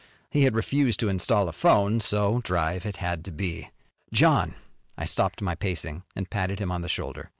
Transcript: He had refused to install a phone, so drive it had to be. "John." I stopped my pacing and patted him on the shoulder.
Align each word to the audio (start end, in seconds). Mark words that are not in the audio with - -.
He 0.31 0.45
had 0.45 0.55
refused 0.55 0.99
to 1.01 1.09
install 1.09 1.47
a 1.47 1.51
phone, 1.51 1.99
so 1.99 2.41
drive 2.43 2.87
it 2.87 2.97
had 2.97 3.23
to 3.25 3.31
be. 3.31 3.69
"John." 4.11 4.55
I 4.97 5.05
stopped 5.05 5.43
my 5.43 5.53
pacing 5.53 6.01
and 6.15 6.27
patted 6.27 6.57
him 6.57 6.71
on 6.71 6.81
the 6.81 6.89
shoulder. 6.89 7.29